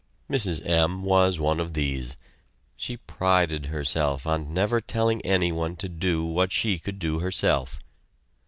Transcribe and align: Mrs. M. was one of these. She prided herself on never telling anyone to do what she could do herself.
Mrs. 0.27 0.65
M. 0.67 1.03
was 1.03 1.39
one 1.39 1.59
of 1.59 1.73
these. 1.75 2.17
She 2.75 2.97
prided 2.97 3.67
herself 3.67 4.25
on 4.25 4.51
never 4.51 4.81
telling 4.81 5.21
anyone 5.21 5.75
to 5.75 5.87
do 5.87 6.25
what 6.25 6.51
she 6.51 6.79
could 6.79 6.97
do 6.97 7.19
herself. 7.19 7.77